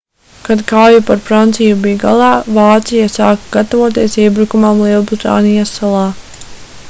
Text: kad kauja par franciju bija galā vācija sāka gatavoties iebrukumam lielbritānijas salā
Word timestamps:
kad 0.45 0.61
kauja 0.69 1.01
par 1.09 1.19
franciju 1.27 1.75
bija 1.83 1.99
galā 2.03 2.29
vācija 2.55 3.11
sāka 3.17 3.43
gatavoties 3.57 4.17
iebrukumam 4.23 4.81
lielbritānijas 4.87 5.77
salā 5.81 6.05